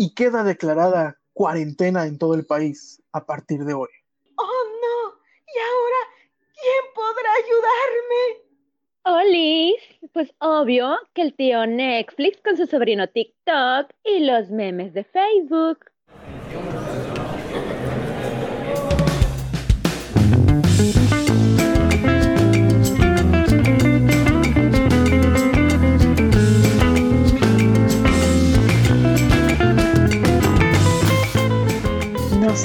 [0.00, 3.90] y queda declarada cuarentena en todo el país a partir de hoy.
[4.36, 5.20] ¡Oh, no!
[5.46, 5.98] ¿Y ahora
[6.54, 8.40] quién podrá ayudarme?
[9.02, 15.04] Olis, pues obvio que el tío Netflix con su sobrino TikTok y los memes de
[15.04, 15.89] Facebook.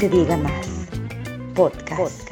[0.05, 0.87] Se diga más.
[1.55, 2.29] Podcast.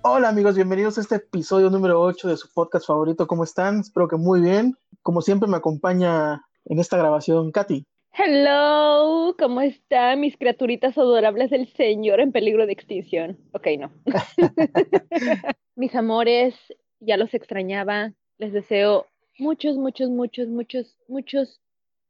[0.00, 3.26] Hola amigos, bienvenidos a este episodio número 8 de su podcast favorito.
[3.26, 3.80] ¿Cómo están?
[3.80, 4.74] Espero que muy bien.
[5.02, 7.84] Como siempre me acompaña en esta grabación Katy.
[8.14, 13.36] Hello, ¿cómo están mis criaturitas adorables del Señor en peligro de extinción?
[13.52, 13.92] Ok, no.
[15.76, 16.54] mis amores,
[17.00, 18.14] ya los extrañaba.
[18.38, 19.04] Les deseo
[19.38, 21.60] muchos, muchos, muchos, muchos, muchos,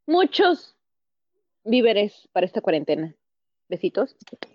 [0.07, 0.77] muchos
[1.65, 3.17] víveres para esta cuarentena.
[3.75, 4.15] Besitos.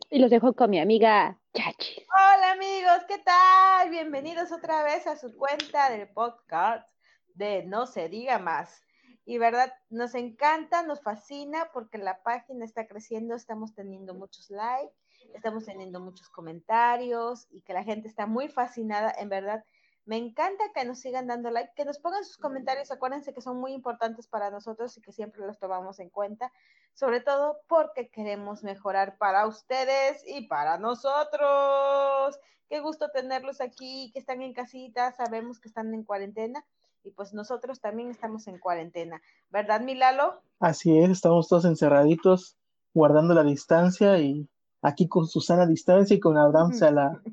[0.10, 2.06] Y los dejo con mi amiga Chachi.
[2.08, 3.90] Hola amigos, ¿qué tal?
[3.90, 6.90] Bienvenidos otra vez a su cuenta del podcast
[7.34, 8.82] de No se diga más.
[9.26, 14.96] Y verdad, nos encanta, nos fascina porque la página está creciendo, estamos teniendo muchos likes,
[15.36, 19.66] estamos teniendo muchos comentarios y que la gente está muy fascinada, en verdad.
[20.10, 22.90] Me encanta que nos sigan dando like, que nos pongan sus comentarios.
[22.90, 26.52] Acuérdense que son muy importantes para nosotros y que siempre los tomamos en cuenta,
[26.96, 32.40] sobre todo porque queremos mejorar para ustedes y para nosotros.
[32.68, 36.66] Qué gusto tenerlos aquí, que están en casita, sabemos que están en cuarentena
[37.04, 40.42] y pues nosotros también estamos en cuarentena, ¿verdad, Milalo?
[40.60, 42.58] Así es, estamos todos encerraditos,
[42.96, 44.50] guardando la distancia y
[44.82, 47.22] aquí con Susana a distancia y con Abraham Sala.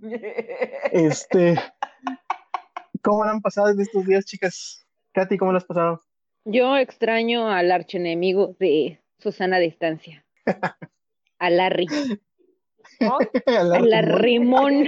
[0.92, 1.58] Este,
[3.06, 4.86] ¿cómo lo han pasado en estos días, chicas?
[5.12, 6.02] Katy, ¿cómo lo has pasado?
[6.44, 10.24] Yo extraño al archenemigo de Susana a distancia.
[11.38, 11.86] A Larry.
[13.00, 14.86] A la- A la Rimón.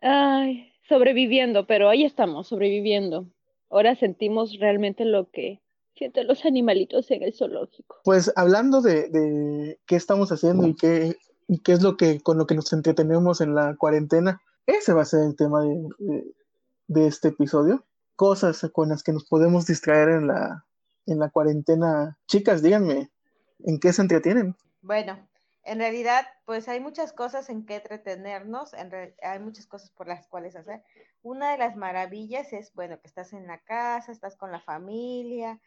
[0.00, 3.26] Ay, sobreviviendo, pero ahí estamos, sobreviviendo.
[3.70, 5.60] Ahora sentimos realmente lo que
[5.96, 7.96] sienten los animalitos en el zoológico.
[8.04, 11.16] Pues hablando de, de qué estamos haciendo y qué,
[11.48, 15.02] y qué es lo que con lo que nos entretenemos en la cuarentena, ese va
[15.02, 17.86] a ser el tema de, este episodio.
[18.16, 20.66] Cosas con las que nos podemos distraer en la,
[21.06, 22.18] en la cuarentena.
[22.26, 23.10] Chicas, díganme,
[23.60, 24.56] ¿en qué se entretienen?
[24.82, 25.18] Bueno,
[25.64, 30.06] en realidad, pues hay muchas cosas en que entretenernos, en re- hay muchas cosas por
[30.06, 30.82] las cuales hacer.
[31.22, 35.60] Una de las maravillas es, bueno, que estás en la casa, estás con la familia,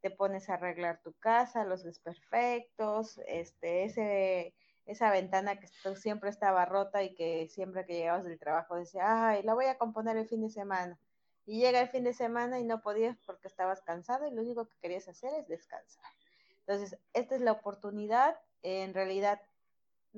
[0.00, 4.54] te pones a arreglar tu casa, los desperfectos, este, ese,
[4.88, 9.42] esa ventana que siempre estaba rota y que siempre que llegabas del trabajo decías, ay,
[9.42, 10.98] la voy a componer el fin de semana.
[11.44, 14.66] Y llega el fin de semana y no podías porque estabas cansado y lo único
[14.66, 16.10] que querías hacer es descansar.
[16.60, 18.36] Entonces, esta es la oportunidad.
[18.62, 19.40] En realidad,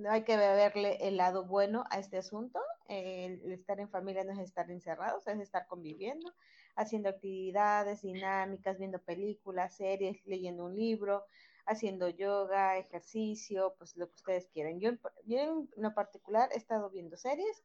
[0.09, 2.61] hay que verle el lado bueno a este asunto.
[2.89, 6.33] El estar en familia no es estar encerrados, es estar conviviendo,
[6.77, 11.25] haciendo actividades dinámicas, viendo películas, series, leyendo un libro,
[11.67, 14.81] haciendo yoga, ejercicio, pues lo que ustedes quieran.
[14.81, 17.65] Yo, en- yo en lo particular he estado viendo series,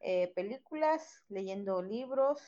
[0.00, 2.40] eh, películas, leyendo libros,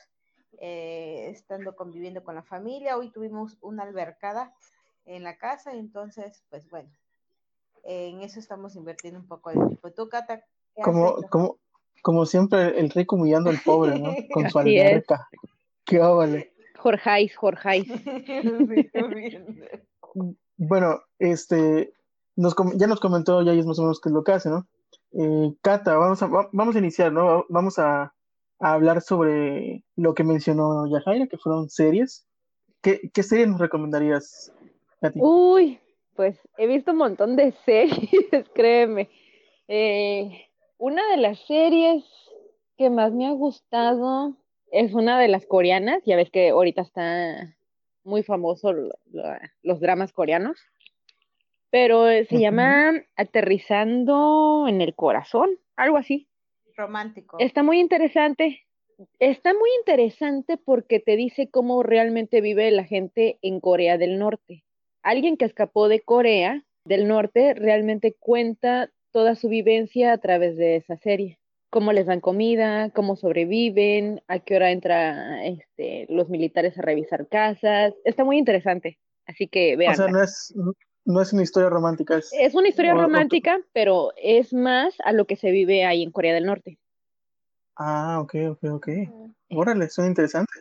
[0.59, 2.97] eh, estando conviviendo con la familia.
[2.97, 4.53] Hoy tuvimos una albercada
[5.05, 6.89] en la casa, y entonces, pues bueno,
[7.83, 9.91] en eso estamos invirtiendo un poco de tiempo.
[9.91, 10.39] ¿Tú, Cata,
[10.75, 11.57] qué has Como, como,
[12.01, 14.13] como siempre, el rico humillando al pobre, ¿no?
[14.31, 14.85] Con su Así es.
[14.85, 15.27] alberca.
[15.85, 16.53] Qué óvale.
[16.77, 17.87] Jorjáis, Jorjáis.
[20.57, 21.93] Bueno, este,
[22.35, 24.67] nos, ya nos comentó ya más o menos qué es lo que hace, ¿no?
[25.11, 25.53] Eh,
[25.85, 27.25] vamos a, va- vamos a iniciar, ¿no?
[27.25, 28.13] Va- Vamos a,
[28.59, 32.25] hablar sobre lo que mencionó Yajaira, que fueron series.
[32.81, 34.53] ¿Qué, qué serie nos recomendarías,
[35.01, 35.19] Katy?
[35.21, 35.79] Uy,
[36.15, 39.09] pues he visto un montón de series, créeme.
[39.67, 40.45] Eh,
[40.77, 42.03] una de las series
[42.77, 44.35] que más me ha gustado
[44.71, 46.01] es una de las coreanas.
[46.05, 47.55] Ya ves que ahorita está
[48.03, 49.23] muy famoso lo- lo-
[49.61, 50.57] los dramas coreanos.
[51.69, 56.27] Pero eh, se llama Aterrizando en el Corazón, algo así.
[56.75, 57.37] Romántico.
[57.39, 58.61] Está muy interesante.
[59.19, 64.63] Está muy interesante porque te dice cómo realmente vive la gente en Corea del Norte.
[65.01, 70.75] Alguien que escapó de Corea del Norte realmente cuenta toda su vivencia a través de
[70.75, 71.39] esa serie.
[71.73, 77.27] Cómo les dan comida, cómo sobreviven, a qué hora entran este, los militares a revisar
[77.27, 77.95] casas.
[78.05, 78.99] Está muy interesante.
[79.25, 79.95] Así que O vean.
[79.95, 80.53] sea, no es,
[81.05, 84.93] no es una historia romántica, es, Es una historia o- o- romántica, pero es más
[85.03, 86.77] a lo que se vive ahí en Corea del Norte.
[87.75, 88.87] Ah, ok, ok, ok.
[89.49, 90.53] Órale, suena interesante.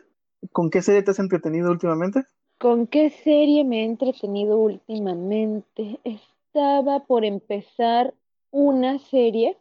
[0.50, 2.23] ¿Con qué serie te has entretenido últimamente?
[2.58, 6.00] ¿Con qué serie me he entretenido últimamente?
[6.05, 8.15] Estaba por empezar
[8.50, 9.58] una serie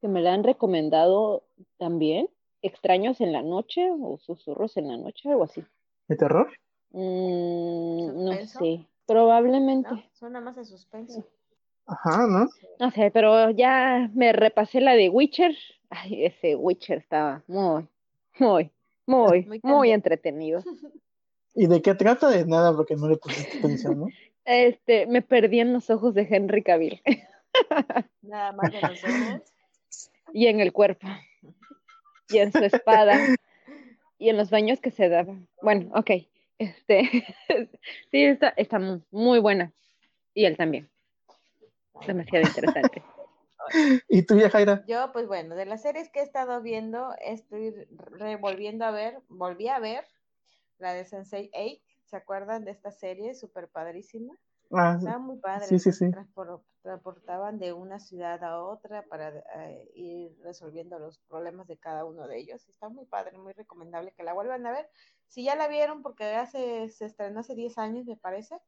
[0.00, 1.42] que me la han recomendado
[1.78, 2.28] también,
[2.62, 5.64] Extraños en la Noche o Susurros en la Noche, algo así.
[6.08, 6.50] ¿De terror?
[6.92, 9.90] Mm, no sé, probablemente.
[9.90, 10.02] ¿no?
[10.12, 11.24] Suena más de suspenso.
[11.86, 12.48] Ajá, ¿no?
[12.78, 15.56] No sé, pero ya me repasé la de Witcher.
[15.88, 17.88] Ay, ese Witcher estaba muy,
[18.38, 18.70] muy,
[19.06, 20.62] muy, Muy muy entretenido.
[21.54, 22.28] ¿Y de qué trata?
[22.28, 24.06] De nada, porque no le pusiste atención, ¿no?
[24.44, 27.00] Este, me perdí en los ojos de Henry Cavill
[28.22, 29.52] Nada más de los ojos.
[30.32, 31.06] Y en el cuerpo
[32.28, 33.18] y en su espada
[34.18, 35.48] y en los baños que se daban.
[35.62, 36.10] Bueno, ok.
[36.58, 37.08] Este,
[38.10, 39.72] sí, está, está mu- muy buena.
[40.34, 40.88] Y él también.
[42.06, 43.02] Demasiado interesante.
[44.08, 44.84] ¿Y tú, ya, Jaira?
[44.86, 47.74] Yo, pues bueno, de las series que he estado viendo, estoy
[48.18, 50.04] revolviendo a ver, volví a ver
[50.78, 51.82] la de Sensei 8.
[52.04, 53.34] ¿Se acuerdan de esta serie?
[53.34, 54.34] Súper padrísima.
[54.72, 55.66] Ah, Estaba muy padre.
[55.66, 56.06] Sí, sí, sí.
[56.90, 62.26] Transportaban de una ciudad a otra para eh, ir resolviendo los problemas de cada uno
[62.26, 62.68] de ellos.
[62.68, 64.90] Está muy padre, muy recomendable que la vuelvan a ver.
[65.28, 68.60] Si ya la vieron, porque hace, se estrenó hace 10 años, me parece,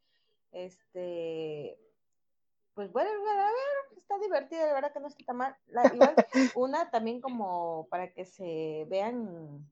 [0.52, 1.76] este,
[2.74, 5.56] pues vuelvan a ver, está divertida, de verdad que no está tan mal.
[5.66, 6.14] La- igual,
[6.56, 9.68] una también como para que se vean,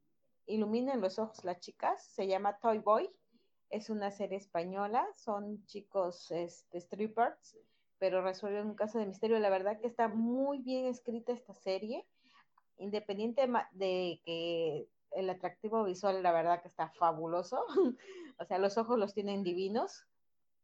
[0.47, 3.09] iluminen los ojos las chicas, se llama Toy Boy.
[3.69, 7.57] Es una serie española, son chicos este, strippers,
[8.01, 9.39] pero resuelven un caso de misterio.
[9.39, 12.05] La verdad que está muy bien escrita esta serie,
[12.79, 17.63] independiente de que el atractivo visual, la verdad que está fabuloso.
[18.39, 20.07] o sea, los ojos los tienen divinos,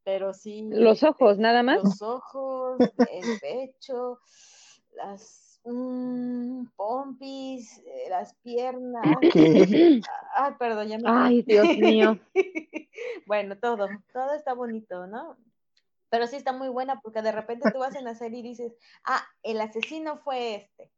[0.03, 0.67] pero sí.
[0.71, 1.85] Los ojos, nada más.
[1.85, 4.19] Los ojos, el pecho,
[4.97, 9.05] las mm, pompis, eh, las piernas.
[10.35, 11.05] Ay, perdón, ya me.
[11.07, 12.19] Ay, Dios mío.
[13.27, 15.37] bueno, todo, todo está bonito, ¿no?
[16.09, 18.75] Pero sí está muy buena porque de repente tú vas en la y dices,
[19.05, 20.93] ah, el asesino fue este.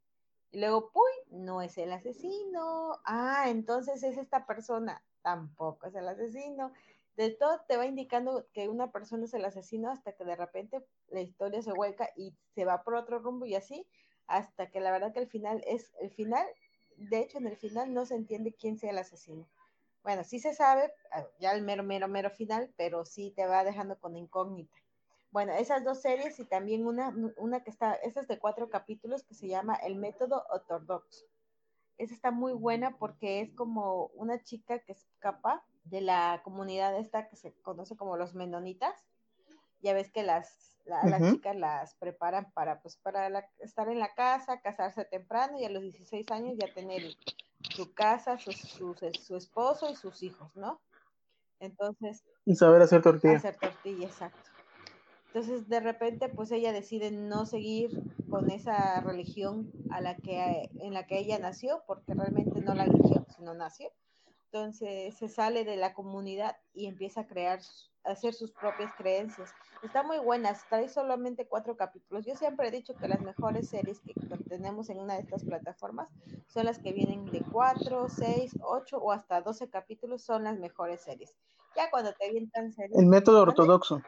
[0.51, 1.11] Y luego, ¡puy!
[1.29, 2.99] No es el asesino.
[3.05, 5.03] Ah, entonces es esta persona.
[5.21, 6.71] Tampoco es el asesino.
[7.15, 10.85] De todo te va indicando que una persona es el asesino hasta que de repente
[11.09, 13.85] la historia se vuelca y se va por otro rumbo y así,
[14.25, 16.47] hasta que la verdad que el final es el final.
[16.95, 19.47] De hecho, en el final no se entiende quién sea el asesino.
[20.01, 23.63] Bueno, sí se sabe, ah, ya el mero, mero, mero final, pero sí te va
[23.65, 24.77] dejando con incógnita.
[25.31, 29.23] Bueno, esas dos series y también una, una que está, esa es de cuatro capítulos
[29.23, 31.25] que se llama El método ortodoxo.
[31.97, 37.27] Esa está muy buena porque es como una chica que escapa de la comunidad esta
[37.27, 38.95] que se conoce como los menonitas.
[39.81, 43.99] Ya ves que las, la- las chicas las preparan para, pues, para la- estar en
[43.99, 47.01] la casa, casarse temprano y a los 16 años ya tener
[47.75, 50.81] su casa, su, su, su esposo y sus hijos, ¿no?
[51.59, 53.37] Entonces, Y saber hacer tortilla.
[53.37, 54.39] hacer tortilla, exacto.
[55.33, 60.93] Entonces, de repente, pues ella decide no seguir con esa religión a la que, en
[60.93, 63.91] la que ella nació, porque realmente no la eligió, sino nació.
[64.45, 67.59] Entonces, se sale de la comunidad y empieza a crear,
[68.03, 69.53] a hacer sus propias creencias.
[69.83, 72.25] Está muy buena, trae solamente cuatro capítulos.
[72.25, 74.15] Yo siempre he dicho que las mejores series que
[74.49, 76.09] tenemos en una de estas plataformas
[76.47, 81.01] son las que vienen de cuatro, seis, ocho o hasta doce capítulos, son las mejores
[81.01, 81.37] series.
[81.75, 82.97] Ya cuando te avientan series.
[82.97, 84.01] El método ortodoxo.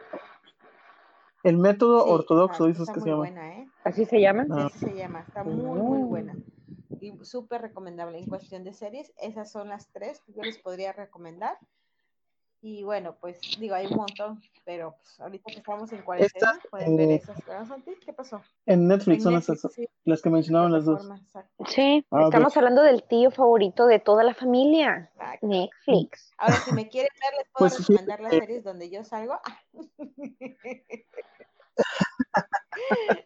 [1.44, 3.18] El método Sí, ortodoxo, exacto, dices está que muy se llama.
[3.20, 3.68] buena, ¿eh?
[3.84, 4.46] ¿Así se llama?
[4.52, 4.70] Ah.
[4.70, 5.20] Sí, así se llama.
[5.28, 6.36] Está muy, muy buena.
[7.00, 8.20] Y súper recomendable.
[8.20, 11.58] En cuestión de series, esas son las tres que yo les podría recomendar.
[12.64, 16.68] Y bueno, pues digo, hay un montón, pero pues ahorita que estamos en cuarentena, Estas,
[16.70, 17.36] pueden ver eh, esas.
[18.06, 18.40] ¿Qué pasó?
[18.68, 21.10] En Netflix En son Netflix, esas, sí, las que mencionaban las dos.
[21.10, 25.48] exacto, Sí, Ah, estamos hablando del tío favorito de toda la familia, exacto.
[25.48, 26.32] Netflix.
[26.38, 28.40] Ahora, si me quieren ver, les puedo Pues sí, recomendar las eh.
[28.42, 29.40] series donde yo salgo.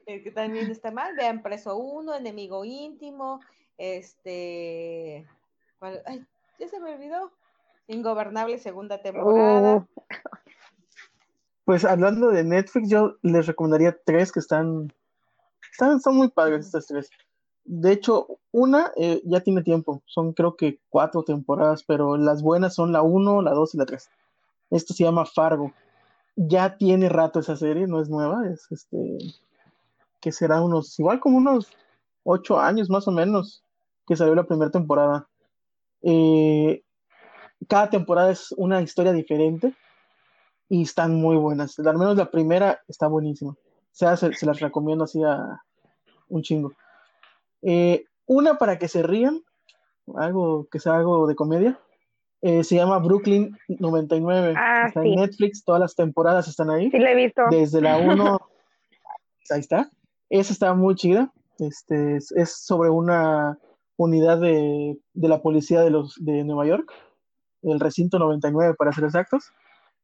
[0.06, 1.16] Es que también está mal.
[1.16, 3.40] Vean Preso 1, Enemigo Íntimo,
[3.78, 5.28] este.
[5.80, 6.02] ¿cuál?
[6.06, 6.26] Ay,
[6.60, 7.32] ya se me olvidó.
[7.88, 9.78] Ingobernable segunda temporada.
[9.78, 9.88] Oh,
[11.66, 14.94] Pues hablando de Netflix, yo les recomendaría tres que están,
[15.72, 17.10] están, son muy padres estas tres.
[17.64, 22.76] De hecho, una eh, ya tiene tiempo, son creo que cuatro temporadas, pero las buenas
[22.76, 24.10] son la uno, la dos y la tres.
[24.70, 25.74] Esto se llama Fargo.
[26.36, 29.18] Ya tiene rato esa serie, no es nueva, es este,
[30.20, 31.72] que será unos, igual como unos
[32.24, 33.64] ocho años más o menos,
[34.08, 35.28] que salió la primera temporada.
[36.02, 36.84] Eh,
[37.68, 39.74] cada temporada es una historia diferente
[40.70, 41.80] y están muy buenas.
[41.80, 43.52] Al menos la primera está buenísima.
[43.52, 43.58] O
[43.98, 45.62] sea, se, las recomiendo así a
[46.28, 46.74] un chingo.
[47.62, 49.42] Eh, una para que se rían,
[50.16, 51.80] algo que sea algo de comedia,
[52.48, 54.54] Eh, se llama Brooklyn 99.
[54.56, 55.08] Ah, está sí.
[55.08, 56.92] en Netflix, todas las temporadas están ahí.
[56.92, 57.42] Sí, la he visto.
[57.50, 58.40] Desde la 1,
[59.50, 59.90] ahí está.
[60.30, 61.34] Esa está muy chida.
[61.58, 63.58] Este, es, es sobre una
[63.98, 66.94] unidad de, de la policía de, los, de Nueva York,
[67.64, 69.52] el recinto 99 para ser exactos.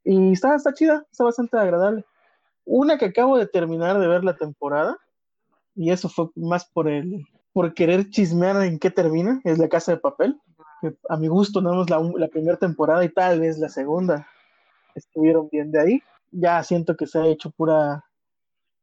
[0.03, 2.05] Y está, está chida, está bastante agradable.
[2.65, 4.98] Una que acabo de terminar de ver la temporada,
[5.75, 9.91] y eso fue más por el, por querer chismear en qué termina, es La Casa
[9.91, 10.41] de Papel.
[10.81, 14.27] Que a mi gusto, nada más la, la primera temporada y tal vez la segunda
[14.95, 16.03] estuvieron bien de ahí.
[16.31, 18.03] Ya siento que se ha hecho pura,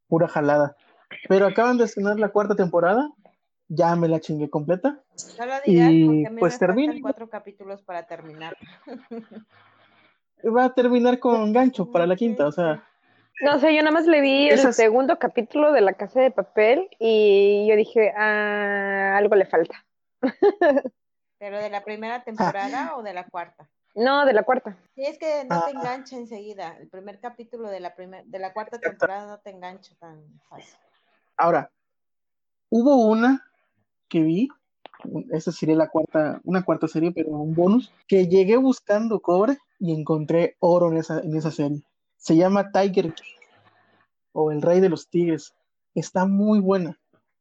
[0.07, 0.77] pura jalada.
[1.29, 3.11] Pero acaban de estrenar la cuarta temporada,
[3.69, 5.03] ya me la chingué completa.
[5.39, 6.95] No lo digas Y, porque pues, termina.
[7.03, 8.57] cuatro capítulos para terminar.
[10.45, 12.85] Va a terminar con gancho para la quinta, o sea,
[13.41, 16.31] No sé, yo nada más le vi el Esas- segundo capítulo de La Casa de
[16.31, 19.85] Papel y yo dije, ah, algo le falta.
[21.39, 23.69] ¿Pero de la primera temporada o de la cuarta?
[23.95, 24.77] No, de la cuarta.
[24.95, 25.75] Sí, es que no te Ah.
[25.75, 26.77] engancha enseguida.
[26.79, 30.79] El primer capítulo de la primer, de la cuarta temporada no te engancha tan fácil.
[31.37, 31.71] ahora,
[32.69, 33.45] hubo una
[34.09, 34.49] que vi,
[35.31, 39.95] esa sería la cuarta, una cuarta serie, pero un bonus, que llegué buscando cobre y
[39.95, 41.81] encontré oro en esa, en esa serie.
[42.17, 43.37] Se llama Tiger King
[44.33, 45.55] o El Rey de los Tigres.
[45.95, 46.99] Está muy buena.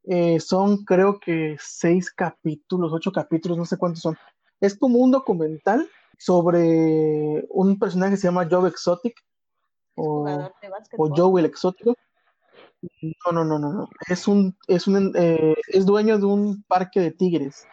[0.09, 4.17] Eh, son creo que seis capítulos, ocho capítulos, no sé cuántos son.
[4.59, 5.87] Es como un documental
[6.17, 9.15] sobre un personaje que se llama Joe Exotic
[9.97, 10.03] ¿Es
[10.97, 11.09] o?
[11.15, 11.95] Joe el Exótico.
[13.01, 13.89] No, no, no, no, no.
[14.07, 17.65] Es un, es un, eh, es dueño de un parque de tigres,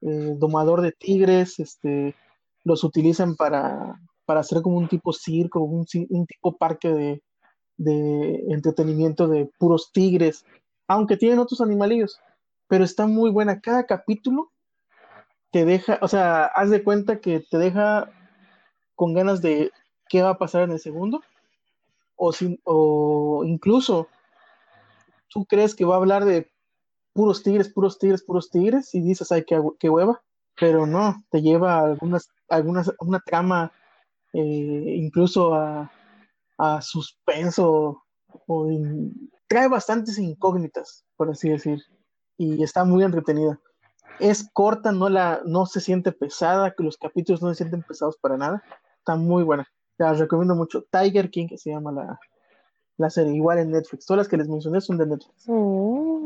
[0.00, 2.14] eh, domador de tigres, este,
[2.62, 7.22] los utilizan para, para hacer como un tipo circo, un, un tipo parque de,
[7.76, 10.44] de entretenimiento de puros tigres,
[10.86, 12.20] aunque tienen otros animalillos,
[12.68, 13.60] pero está muy buena.
[13.60, 14.52] Cada capítulo
[15.50, 18.10] te deja, o sea, haz de cuenta que te deja
[18.94, 19.72] con ganas de
[20.08, 21.22] qué va a pasar en el segundo,
[22.16, 24.08] o, sin, o incluso
[25.28, 26.50] tú crees que va a hablar de
[27.12, 30.22] puros tigres, puros tigres, puros tigres, y dices, ay, qué, hueva,
[30.58, 33.72] pero no, te lleva a algunas, algunas, una trama,
[34.32, 35.90] eh, incluso a,
[36.58, 38.03] a suspenso,
[38.46, 41.82] o in- trae bastantes incógnitas, por así decir,
[42.36, 43.60] y está muy entretenida.
[44.20, 48.16] Es corta, no, la, no se siente pesada, que los capítulos no se sienten pesados
[48.18, 48.62] para nada,
[48.98, 49.66] está muy buena,
[49.98, 50.84] la recomiendo mucho.
[50.90, 52.18] Tiger King, que se llama la,
[52.96, 55.48] la serie, igual en Netflix, todas las que les mencioné son de Netflix.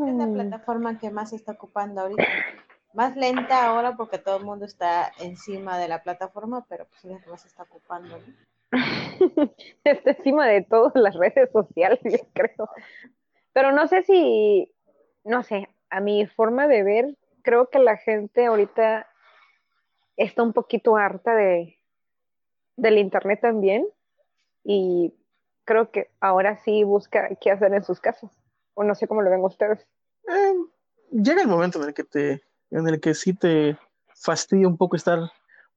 [0.08, 2.22] Es la plataforma que más se está ocupando ahorita.
[2.94, 7.10] Más lenta ahora porque todo el mundo está encima de la plataforma, pero pues es
[7.12, 8.16] la que más se está ocupando.
[8.16, 8.24] ¿no?
[9.84, 12.68] Está encima de todas las redes sociales, yo creo.
[13.52, 14.72] Pero no sé si,
[15.24, 19.06] no sé, a mi forma de ver, creo que la gente ahorita
[20.16, 21.76] está un poquito harta de
[22.76, 23.88] del internet también
[24.62, 25.12] y
[25.64, 28.30] creo que ahora sí busca qué hacer en sus casas.
[28.74, 29.84] O no sé cómo lo ven ustedes.
[30.28, 30.54] Eh,
[31.10, 33.76] llega el momento en el que te, en el que sí te
[34.14, 35.18] fastidia un poco estar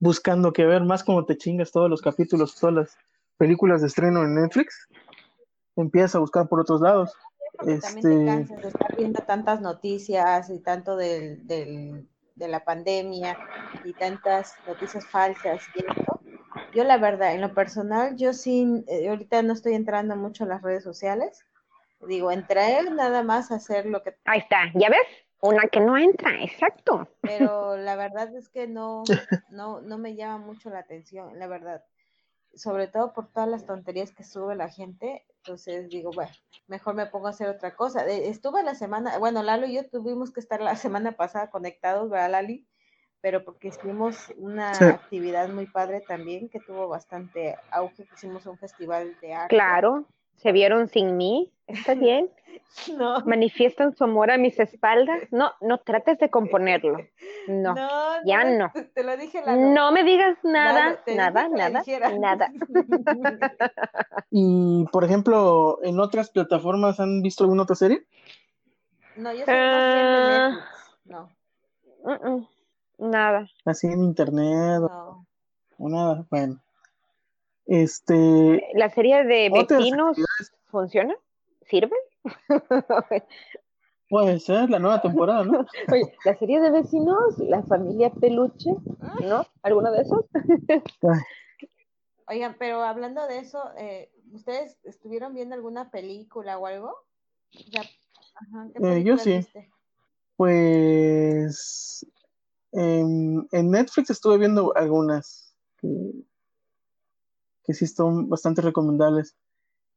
[0.01, 2.97] buscando qué ver, más como te chingas todos los capítulos, todas las
[3.37, 4.89] películas de estreno en Netflix,
[5.77, 7.13] empiezas a buscar por otros lados.
[7.57, 12.47] Porque también te Este, cansas de estar viendo tantas noticias y tanto del, del- de
[12.47, 13.37] la pandemia
[13.83, 16.19] y tantas noticias falsas y esto.
[16.73, 20.47] Yo la verdad, en lo personal, yo sí, eh, ahorita no estoy entrando mucho a
[20.47, 21.43] las redes sociales.
[22.07, 25.01] Digo, entré nada más a hacer lo que Ahí está, ¿ya ves?
[25.41, 27.07] Una que no entra, exacto.
[27.21, 29.03] pero la verdad es que no,
[29.49, 31.83] no, no me llama mucho la atención, la verdad.
[32.53, 35.25] Sobre todo por todas las tonterías que sube la gente.
[35.37, 36.31] Entonces digo, bueno,
[36.67, 38.05] mejor me pongo a hacer otra cosa.
[38.05, 42.31] Estuve la semana, bueno, Lalo y yo tuvimos que estar la semana pasada conectados, ¿verdad,
[42.31, 42.67] Lali?
[43.21, 44.85] Pero porque hicimos una Sí.
[44.85, 49.55] actividad muy padre también, que tuvo bastante auge, que hicimos un festival de arte.
[49.55, 50.05] Claro,
[50.37, 52.29] se vieron sin mí, está bien.
[52.97, 55.23] No, Manifiestan su amor a mis espaldas.
[55.31, 56.99] No, no trates de componerlo.
[57.47, 57.89] No, no,
[58.25, 58.71] ya no.
[58.71, 59.73] Te, te lo dije, Lalo.
[59.73, 62.51] no me digas nada, nada, la nada, nada.
[64.29, 68.05] y por ejemplo, en otras plataformas han visto alguna otra serie?
[69.15, 69.55] No, yo soy.
[69.55, 70.63] Netflix.
[71.05, 71.29] No,
[72.03, 72.45] mm,
[73.09, 73.49] Nada.
[73.65, 75.25] Así en internet no.
[75.79, 76.25] o nada.
[76.29, 76.59] Bueno,
[77.65, 80.17] este, ¿La serie de vecinos
[80.69, 81.15] funciona?
[81.71, 81.95] ¿Sirve?
[84.09, 85.65] puede ser la nueva temporada, ¿no?
[85.93, 88.71] Oye, la serie de vecinos, la familia Peluche,
[89.21, 89.47] ¿no?
[89.63, 90.25] ¿Alguna de esos?
[92.27, 96.93] Oigan, pero hablando de eso, eh, ¿ustedes estuvieron viendo alguna película o algo?
[97.51, 97.83] Sea,
[98.35, 99.37] ajá, ¿qué Eh, yo sí.
[99.37, 99.71] viste?
[100.35, 102.05] Pues
[102.73, 105.55] en, en Netflix estuve viendo algunas.
[105.77, 105.87] que,
[107.63, 109.37] que sí son bastante recomendables.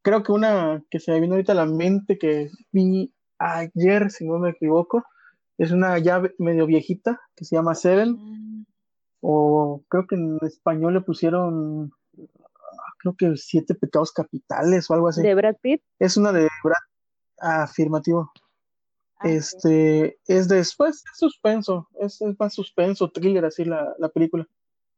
[0.05, 4.27] Creo que una que se me vino ahorita a la mente que vi ayer, si
[4.27, 5.03] no me equivoco,
[5.57, 8.67] es una ya medio viejita que se llama Seven,
[9.23, 15.09] o creo que en español le pusieron, ah, creo que Siete Pecados Capitales o algo
[15.09, 15.23] así.
[15.23, 15.81] De Brad Pitt.
[15.99, 18.31] Es una de Brad afirmativo.
[19.21, 19.31] ah, sí.
[19.31, 24.47] Este, es después es suspenso, es, es más suspenso, thriller, así la, la película,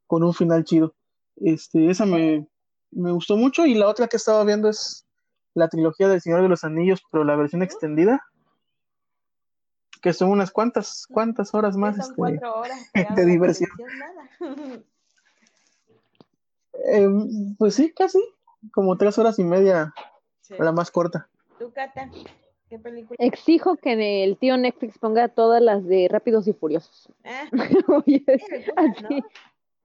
[0.09, 0.97] con un final chido.
[1.37, 2.49] Este, esa me,
[2.91, 5.07] me gustó mucho, y la otra que estaba viendo es
[5.55, 8.25] la trilogía del Señor de los Anillos, pero la versión extendida,
[10.03, 12.79] que son unas cuantas, cuantas horas más, son este, cuatro horas
[13.17, 13.71] de diversión.
[13.99, 14.31] nada.
[16.93, 17.09] eh,
[17.59, 18.19] pues sí, casi,
[18.73, 19.93] como tres horas y media,
[20.43, 20.55] Sí.
[20.61, 21.29] la más corta.
[21.59, 22.09] ¿Tú, Cata?
[22.69, 23.17] ¿Qué película?
[23.19, 27.09] Exijo que el tío Netflix ponga todas las de Rápidos y Furiosos.
[27.25, 27.49] Ah,
[28.07, 29.09] Oye, sí, algunas, ¿no?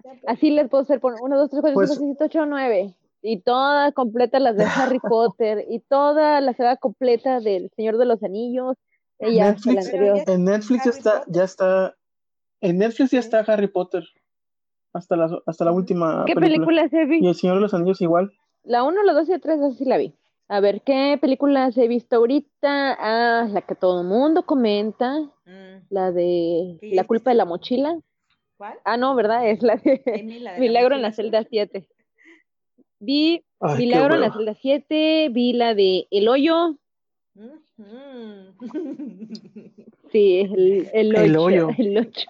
[0.04, 2.18] Así, Ya, pues, así les puedo hacer por 1, 2, 3, 4, Pues- 5, 6,
[2.20, 2.96] 7, 8, 9.
[3.24, 4.64] Y todas completas las de
[4.96, 5.66] Harry Potter.
[5.70, 8.76] Y toda la saga completa del Señor de los Anillos.
[9.20, 9.86] Ella, el Netflix.
[9.86, 10.18] anterior.
[10.28, 11.96] En Netflix ya está, ya está,
[12.62, 14.04] en Netflix ya está Harry Potter,
[14.94, 16.66] hasta la, hasta la última ¿Qué película.
[16.66, 17.30] películas he Y visto?
[17.30, 18.32] El Señor de los Anillos igual.
[18.64, 20.14] La 1, la 2 y la 3, así la vi.
[20.48, 22.98] A ver, ¿qué películas he visto ahorita?
[23.00, 25.20] Ah, la que todo el mundo comenta.
[25.46, 27.98] mm, La de ¿Qué La ya culpa de la mochila.
[28.62, 28.78] ¿Cuál?
[28.84, 29.50] Ah, no, ¿verdad?
[29.50, 31.50] Es la de Amy, la de la Milagro en la celda azul.
[31.50, 31.88] 7.
[33.00, 36.78] Vi Ay, Milagro en la celda 7, vi la de El Hoyo.
[40.12, 41.70] Sí, el, el El Hoyo.
[41.76, 42.30] el ocho.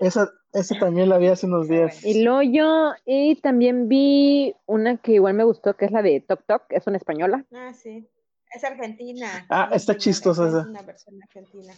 [0.00, 2.04] Esa, esa también la vi hace unos días.
[2.04, 2.92] El hoyo.
[3.06, 6.86] Y también vi una que igual me gustó, que es la de Tok Tok, es
[6.86, 7.46] una española.
[7.54, 8.06] Ah, sí.
[8.54, 9.46] Es argentina.
[9.48, 10.68] Ah, está chistosa Es esa.
[10.68, 11.72] una versión argentina.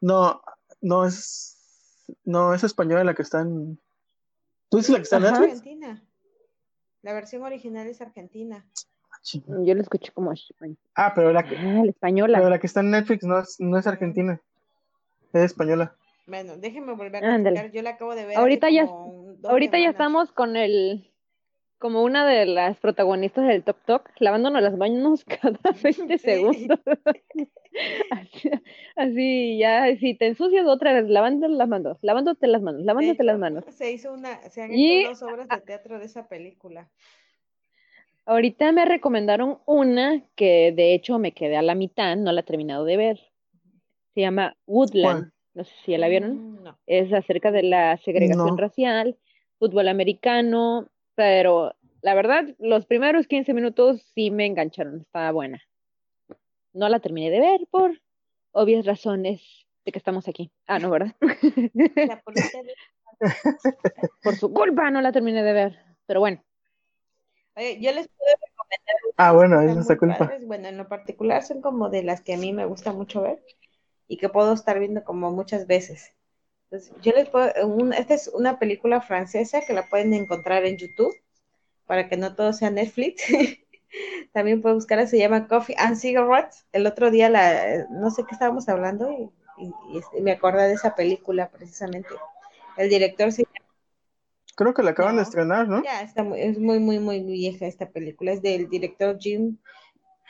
[0.00, 0.42] No,
[0.80, 1.55] no es,
[2.24, 3.78] no es española la que está en.
[4.68, 5.42] ¿Tú dices la que está en Netflix?
[5.52, 6.02] argentina.
[7.02, 8.64] La versión original es argentina.
[9.12, 9.62] Ah, chinga.
[9.62, 10.76] Yo la escuché como española.
[10.94, 12.50] Ah, pero la que, Ah, la pero española.
[12.50, 14.40] la que está en Netflix no es, no es argentina,
[15.32, 15.94] es española.
[16.26, 17.56] Bueno, déjenme volver a Ándale.
[17.56, 17.72] checar.
[17.72, 18.36] Yo la acabo de ver.
[18.36, 18.88] Ahorita ya-
[19.44, 21.12] Ahorita ya estamos con el,
[21.78, 26.24] como una de las protagonistas del Tok Tok, lavándonos las manos cada 20 Sí.
[26.24, 26.80] segundos.
[28.10, 28.50] Así,
[28.96, 33.38] así, ya, si te ensucias otra vez, lavándote las manos, lavándote las manos, lavándote las
[33.38, 33.64] manos.
[33.70, 36.88] Se hizo una, se han Y- hecho dos obras de teatro de esa película.
[38.24, 42.44] Ahorita me recomendaron una que de hecho me quedé a la mitad, no la he
[42.44, 43.20] terminado de ver.
[44.14, 45.30] Se llama Woodland.
[45.54, 46.54] No sé si ya la vieron.
[46.54, 46.78] Mm, No.
[46.86, 48.56] Es acerca de la segregación No.
[48.56, 49.16] racial,
[49.58, 55.62] fútbol americano, pero la verdad, los primeros 15 minutos sí me engancharon, estaba buena.
[56.76, 58.02] No la terminé de ver por
[58.52, 59.40] obvias razones
[59.86, 60.52] de que estamos aquí.
[60.66, 61.14] Ah, no, ¿verdad?
[61.94, 62.74] La policía de-
[64.22, 66.44] por su culpa no la terminé de ver, pero bueno.
[67.56, 70.18] Oye, yo les puedo recomendar Ah, bueno, es nuestra culpa.
[70.18, 70.46] padres.
[70.46, 73.42] Bueno, en lo particular son como de las que a mí me gusta mucho ver
[74.06, 76.12] y que puedo estar viendo como muchas veces.
[76.64, 80.76] Entonces, yo les puedo, un- esta es una película francesa que la pueden encontrar en
[80.76, 81.14] YouTube
[81.86, 83.22] para que no todo sea Netflix.
[84.32, 86.66] También pueden buscarla, se llama Coffee and Cigarettes.
[86.72, 90.74] El otro día la, no sé qué estábamos hablando y, y- y me acordé de
[90.74, 92.08] esa película precisamente.
[92.76, 93.44] El director se
[94.56, 95.82] Creo que la acaban de estrenar, ¿no?
[95.84, 98.32] ya está muy, es muy, muy, muy vieja esta película.
[98.32, 99.58] Es del director Jim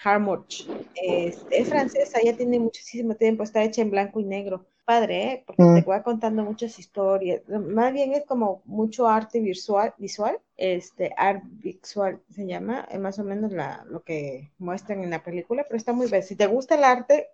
[0.04, 0.66] Harmuch.
[1.02, 4.66] Es, es francesa, ya tiene muchísimo tiempo, está hecha en blanco y negro.
[4.86, 5.44] Padre, ¿eh?
[5.46, 5.74] Porque Mm.
[5.74, 7.42] te va contando muchas historias.
[7.48, 13.18] Más bien es como mucho arte visual, visual, este, art visual se llama, es más
[13.18, 16.22] o menos la, lo que muestran en la película, pero está muy bien.
[16.22, 17.28] Si te gusta el arte,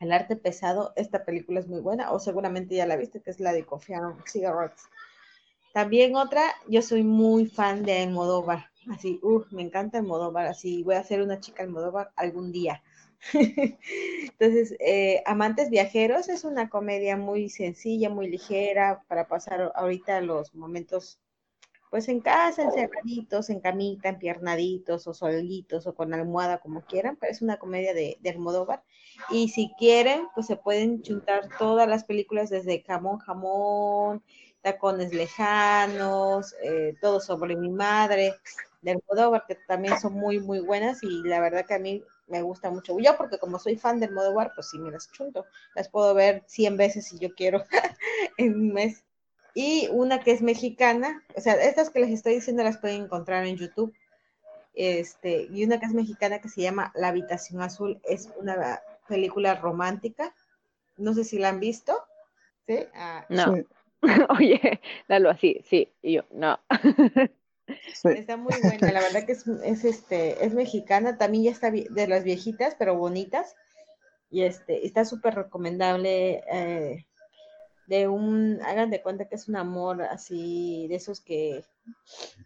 [0.00, 3.40] el arte pesado, esta película es muy buena, o seguramente ya la viste, que es
[3.40, 4.84] la de Coffee Cigarettes.
[5.72, 10.96] También otra, yo soy muy fan de Almodóvar, así, uff, me encanta Almodóvar, así, voy
[10.96, 12.82] a ser una chica Almodóvar algún día.
[14.20, 20.54] Entonces, eh, Amantes Viajeros es una comedia muy sencilla, muy ligera para pasar ahorita los
[20.54, 21.18] momentos,
[21.90, 27.32] pues en casa, encerraditos, en camita, empiernaditos o solitos o con almohada, como quieran, pero
[27.32, 28.82] es una comedia de, de Almodóvar.
[29.30, 34.22] Y si quieren, pues se pueden juntar todas las películas desde Jamón, Jamón,
[34.62, 38.34] Tacones Lejanos, eh, Todo sobre mi madre,
[38.82, 42.42] de Almodóvar, que también son muy, muy buenas y la verdad que a mí me
[42.42, 42.98] gusta mucho.
[42.98, 45.46] Yo porque como soy fan del Almodóvar, pues sí me las chunto.
[45.74, 47.64] Las puedo ver 100 veces si yo quiero
[48.38, 49.04] en un mes.
[49.54, 53.46] Y una que es mexicana, o sea, estas que les estoy diciendo las pueden encontrar
[53.46, 53.94] en YouTube.
[54.74, 59.54] Este, y una que es mexicana que se llama La Habitación Azul, es una película
[59.54, 60.34] romántica.
[60.98, 61.96] No sé si la han visto.
[62.66, 62.80] ¿Sí?
[62.94, 63.54] Ah, No.
[63.54, 63.66] Sí.
[64.38, 66.58] Oye, dalo así, sí, y yo, no.
[68.04, 72.06] Está muy buena, la verdad que es, es, este, es mexicana, también ya está de
[72.08, 73.54] las viejitas, pero bonitas.
[74.30, 76.42] Y este, está súper recomendable.
[76.50, 77.06] eh,
[77.86, 81.62] de un, hagan de cuenta que es un amor así, de esos que,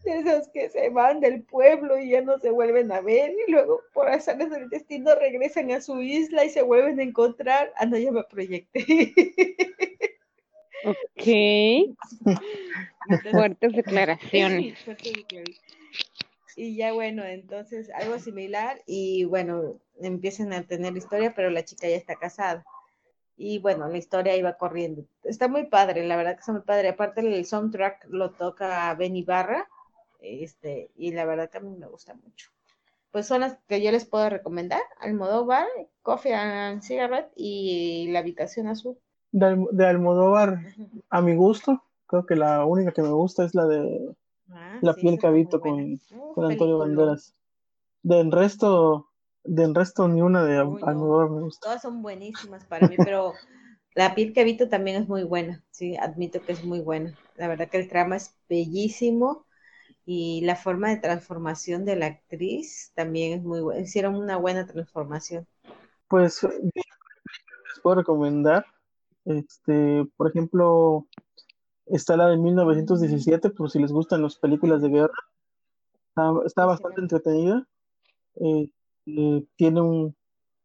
[0.05, 3.51] de esos que se van del pueblo y ya no se vuelven a ver, y
[3.51, 7.73] luego por azares del destino regresan a su isla y se vuelven a encontrar.
[7.77, 8.85] Ah, no, ya me proyecté.
[10.85, 11.25] Ok,
[13.31, 14.79] fuertes declaraciones.
[16.57, 21.89] Y ya bueno, entonces algo similar y bueno, empiezan a tener historia, pero la chica
[21.89, 22.65] ya está casada.
[23.37, 25.07] Y bueno, la historia iba corriendo.
[25.25, 26.89] Está muy padre, la verdad que está muy padre.
[26.89, 29.67] Aparte el soundtrack lo toca Benny Barra,
[30.21, 32.51] este, y la verdad que a mí me gusta mucho.
[33.11, 35.67] Pues son las que yo les puedo recomendar, Almodóvar,
[36.03, 38.99] Coffee and Cigarette y La Habitación Azul.
[39.33, 40.61] De, de Almodóvar,
[41.11, 44.15] a mi gusto, creo que la única que me gusta es la de
[44.53, 45.61] Ah, La sí, piel buena.
[45.61, 46.79] con, Uh, con Antonio.
[46.79, 47.35] Banderas.
[48.03, 49.11] Del resto,
[49.45, 50.79] del resto ni una de no.
[50.83, 51.69] Almodóvar me gusta.
[51.69, 53.35] Todas son buenísimas para mí, pero
[53.95, 57.19] la piel que habito también es muy buena, sí, admito que es muy buena.
[57.35, 59.47] La verdad que el trama es bellísimo
[60.07, 63.83] y la forma de transformación de la actriz también es muy buena.
[63.83, 65.47] Hicieron una buena transformación.
[66.09, 68.67] Pues les puedo recomendar,
[69.25, 71.07] este, por ejemplo,
[71.87, 75.15] está la de 1917, por si les gustan las películas de guerra.
[76.09, 77.67] Está, está bastante entretenida.
[78.37, 78.71] Eh,
[79.07, 80.17] eh, tiene un,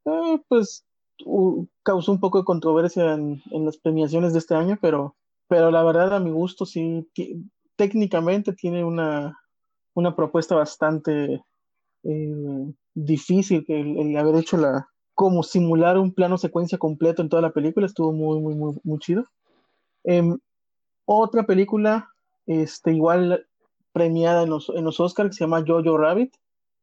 [0.06, 0.86] eh, pues,
[1.26, 5.16] u- causó un poco de controversia en, en las premiaciones de este año, pero,
[5.48, 7.10] pero la verdad a mi gusto sí,
[7.76, 9.38] técnicamente tiene una,
[9.94, 11.44] una propuesta bastante
[12.94, 17.42] difícil que el, el haber hecho la, como simular un plano secuencia completo en toda
[17.42, 19.26] la película, estuvo muy, muy, muy, muy chido.
[20.04, 20.38] Em,
[21.06, 22.10] otra película,
[22.46, 23.48] este, igual
[23.94, 26.36] premiada en los, en los Oscars, que se llama Jojo Rabbit,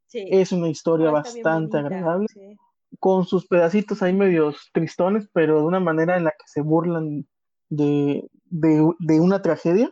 [0.07, 2.59] Sí, es una historia Ah, bastante bonita, agradable, sí.
[2.99, 7.27] con sus pedacitos ahí medios tristones, pero de una manera en la que se burlan
[7.71, 9.91] de, de, de una tragedia,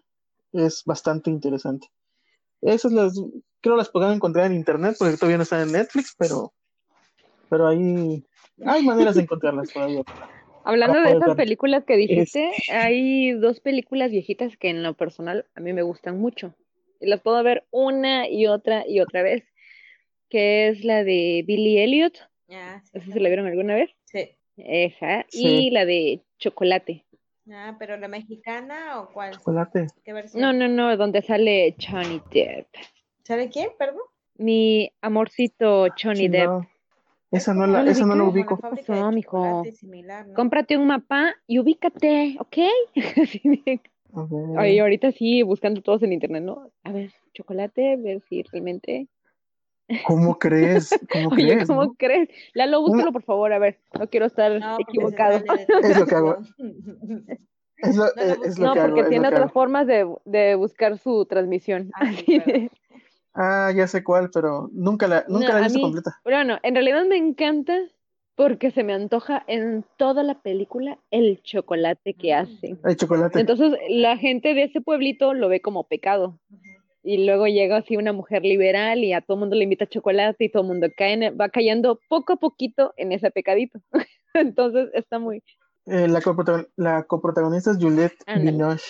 [0.53, 1.89] es bastante interesante.
[2.61, 3.15] Esas las,
[3.63, 6.53] creo las podrán encontrar en internet, porque todavía no están en Netflix, pero,
[7.49, 8.23] pero ahí
[8.67, 10.03] hay maneras de encontrarlas todavía.
[10.65, 11.37] Hablando Para de esas ver.
[11.37, 16.19] películas que dijiste, hay dos películas viejitas que en lo personal a mí me gustan
[16.21, 16.55] mucho.
[17.01, 19.43] Y las puedo ver una y otra y otra vez,
[20.29, 22.19] que es la de Billy Elliot,
[22.53, 24.29] Ah, sí, no sé si está la vieron alguna vez, Sí.
[24.57, 25.47] esa, Sí.
[25.47, 27.05] y la de Chocolate.
[27.51, 29.33] Ah, pero la mexicana o cuál?
[29.33, 29.87] Chocolate.
[30.05, 30.43] ¿Qué versión?
[30.43, 32.67] No, no, no, donde sale Johnny Depp.
[33.23, 33.71] ¿Sabe quién?
[33.79, 34.03] Perdón.
[34.37, 36.65] Mi amorcito Johnny Depp.
[37.31, 38.59] Esa no la, ¿No lo esa no la ubico.
[39.13, 39.65] Mijo.
[39.73, 40.35] similar, ¿no?
[40.35, 42.57] Cómprate un mapa y ubícate, ¿ok?
[44.13, 44.59] A ver.
[44.59, 46.69] Ay, ahorita sí, buscando todos en internet, ¿no?
[46.83, 49.07] A ver, chocolate, ver si realmente.
[50.05, 50.91] ¿Cómo crees?
[51.09, 51.69] ¿Cómo Oye, crees?
[51.69, 51.95] ¿cómo no?
[51.97, 52.29] crees?
[52.55, 55.41] Lalo, búscalo por favor, a ver, no quiero estar No, equivocado.
[55.85, 56.39] Es lo que hago.
[57.77, 59.53] Es lo, No lo es- es lo No, que hago, porque es tiene otras hago.
[59.53, 61.91] formas de, de buscar su transmisión.
[61.95, 62.71] Ah, sí, Así claro.
[63.35, 66.17] Ah, ya sé cuál, pero nunca la, nunca No, la he visto mí- completa.
[66.25, 67.79] Bueno, en realidad me encanta
[68.35, 72.81] porque se me antoja en toda la película el chocolate que hacen.
[72.85, 73.39] El chocolate.
[73.39, 76.39] Entonces la gente de ese pueblito lo ve como pecado.
[77.03, 80.45] Y luego llega así una mujer liberal y a todo el mundo le invita chocolate
[80.45, 83.81] y todo el mundo cae en- va cayendo poco a poquito en ese pecadito.
[84.35, 85.43] Entonces está muy...
[85.87, 88.23] Eh, la, coprotagon- la coprotagonista es Juliette.
[88.37, 88.85] Binoche.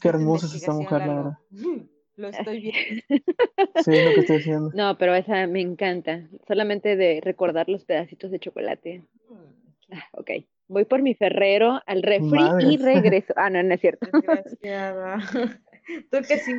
[0.00, 1.38] Qué hermosa es esta mujer, la Lalo.
[2.16, 3.02] Lo estoy viendo.
[3.84, 4.70] Sí, es lo que estoy haciendo.
[4.74, 6.28] No, pero esa me encanta.
[6.46, 9.02] Solamente de recordar los pedacitos de chocolate.
[9.90, 10.30] Ah, ok.
[10.68, 12.66] Voy por mi ferrero al refri Madre.
[12.66, 13.32] y regreso.
[13.36, 14.06] Ah, no, no es cierto.
[14.12, 15.18] Desgraciada.
[16.10, 16.52] Tú que sí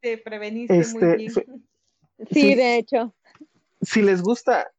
[0.00, 1.30] te preveniste Este, muy bien.
[1.30, 1.44] Sí,
[2.30, 2.54] Sí.
[2.54, 3.14] de hecho.
[3.82, 4.70] Si les gusta,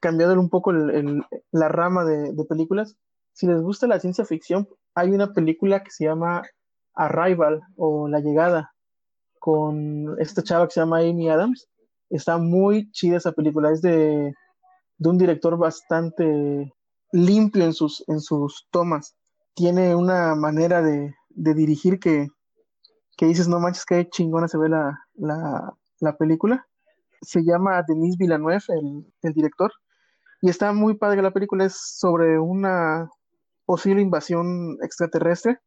[0.00, 2.96] cambiando un poco el- el- la rama de, de películas,
[3.32, 6.42] si les gusta la ciencia ficción, hay una película que se llama
[6.94, 8.73] Arrival o La Llegada
[9.44, 11.68] con esta chava que se llama Amy Adams.
[12.08, 14.32] Está muy chida esa película, es de,
[14.96, 16.72] de un director bastante
[17.12, 19.14] limpio en sus, en sus tomas.
[19.54, 22.28] Tiene una manera de, de dirigir que,
[23.18, 26.66] que dices, no manches, qué chingona se ve la, la, la película.
[27.20, 29.70] Se llama Denis Villeneuve, el, el director,
[30.40, 33.10] y está muy padre la película, es sobre una
[33.66, 35.58] posible invasión extraterrestre,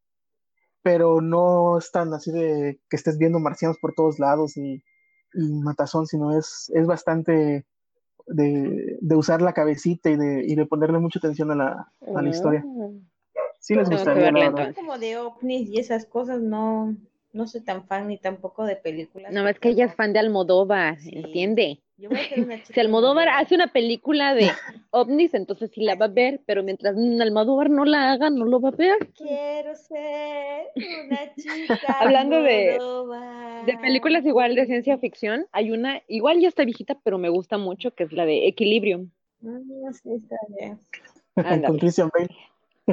[0.87, 4.81] pero no es tan así de que estés viendo marcianos por todos lados y,
[5.33, 7.65] y matazón, sino es, es bastante
[8.25, 12.21] de, de usar la cabecita y de, y de ponerle mucha atención a la, a
[12.21, 12.63] la historia.
[12.65, 12.93] Oh.
[13.59, 14.31] Sí les gustaría.
[14.73, 16.95] Como de ovnis y esas cosas, no,
[17.33, 19.31] no soy tan fan ni tampoco de películas.
[19.31, 21.11] No, es que ella es fan de Almodóvar, Sí.
[21.13, 21.79] ¿entiende?
[21.97, 24.49] Yo voy a ser una chica Si Almodóvar hace una película de
[24.91, 28.59] ovnis, entonces sí la va a ver, pero mientras Almodóvar no la haga, no lo
[28.61, 28.97] va a ver.
[29.15, 30.67] Quiero ser
[31.05, 31.79] una chica.
[31.99, 32.77] Hablando de-.
[33.65, 37.57] De películas igual de ciencia ficción, hay una, igual ya está viejita, pero me gusta
[37.57, 39.09] mucho, que es la de Equilibrium.
[39.41, 40.79] Mm, sí, está bien.
[41.65, 42.29] Con Christian Bale.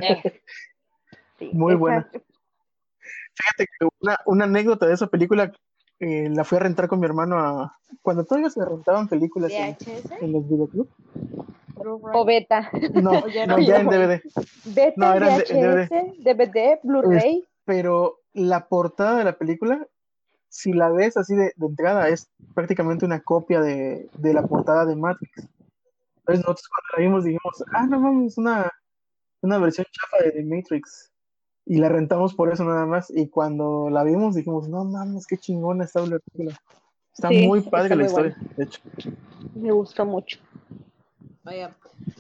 [0.07, 0.41] Eh,
[1.39, 2.11] sí, Muy esa- buena.
[3.35, 5.53] Fíjate que una, una anécdota de esa película
[6.01, 9.77] eh, la fui a rentar con mi hermano a, cuando todavía se rentaban películas en,
[10.21, 10.91] en los videoclubs.
[11.77, 12.71] O beta.
[12.95, 13.13] No,
[13.47, 14.23] no, ya en DVD.
[14.65, 17.45] Beta, No, eran de- VHS, DVD, Blu-ray.
[17.65, 19.87] Pero la portada de la película,
[20.49, 24.85] si la ves así de, de entrada, es prácticamente una copia de, de la portada
[24.87, 25.49] de Matrix.
[26.19, 28.71] Entonces nosotros cuando la vimos dijimos, ah, no mames, una,
[29.43, 31.11] una versión chafa de The Matrix.
[31.67, 33.11] Y la rentamos por eso nada más.
[33.11, 36.59] Y cuando la vimos dijimos, no mames, qué chingona está la película.
[37.13, 38.81] Está Sí, muy padre está la muy historia, de hecho.
[39.55, 40.39] Me gustó mucho.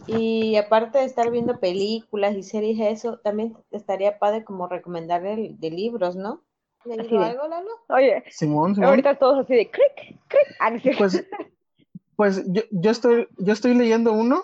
[0.07, 5.71] Y aparte de estar viendo películas y series, eso también estaría padre como recomendarle de
[5.71, 6.43] libros, ¿no?
[6.85, 7.71] ¿Le digo de- algo, Lalo?
[7.89, 8.91] Oye, Simón, Simón.
[8.91, 10.57] ahorita todos así de clic, clic.
[10.61, 10.73] Ah.
[10.99, 11.25] Pues,
[12.17, 14.43] pues yo, yo estoy, yo estoy leyendo uno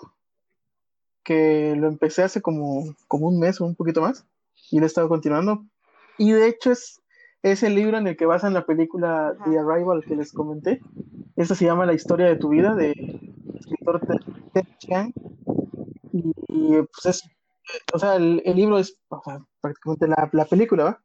[1.23, 4.25] que lo empecé hace como, como un mes o un poquito más
[4.71, 5.65] y lo he estado continuando.
[6.17, 7.01] Y de hecho es,
[7.43, 9.35] es el libro en el que basan la película.
[9.45, 10.81] The Arrival que les comenté.
[11.35, 12.91] Esta se llama La historia de tu vida de
[13.55, 14.01] escritor
[14.53, 15.13] Ted, Chiang.
[16.13, 17.23] Y, y, pues es,
[17.93, 21.03] o sea, el, el libro es o sea, prácticamente la, la película, ¿va?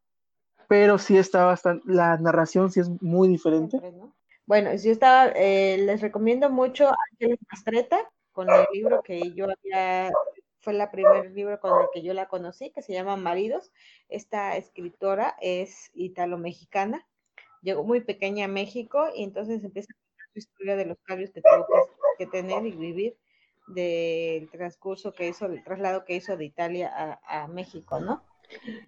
[0.68, 3.81] Pero sí está bastante, la narración sí es muy diferente.
[4.46, 7.98] Bueno, yo estaba, eh, les recomiendo mucho Ángeles Mastreta,
[8.33, 10.11] con el libro que yo había,
[10.66, 13.70] fue el primer libro con el que yo la conocí, que se llama Maridos.
[14.09, 17.07] Esta escritora es italo-mexicana,
[17.62, 19.94] llegó muy pequeña a México y entonces empieza
[20.33, 21.66] su historia de los cambios que tuvo
[22.18, 23.16] que, tener y vivir
[23.68, 28.24] del transcurso que hizo, el traslado que hizo de Italia a, a México, ¿no?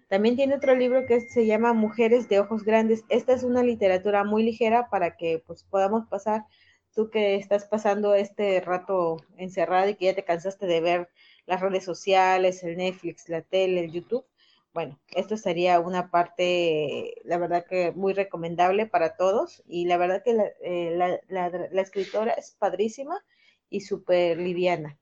[0.09, 3.05] También tiene otro libro que se llama Mujeres de Ojos Grandes.
[3.07, 6.45] Esta es una literatura muy ligera para que pues podamos pasar,
[6.93, 11.09] tú que estás pasando este rato encerrado y que ya te cansaste de ver
[11.49, 14.23] las redes sociales, el Netflix, la tele, el YouTube.
[14.71, 20.21] Bueno, esto sería una parte, la verdad que muy recomendable para todos y la verdad
[20.23, 23.19] que la, eh, la, escritora es padrísima
[23.71, 24.99] y súper liviana.